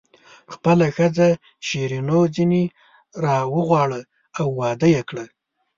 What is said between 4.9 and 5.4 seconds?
یې کړه.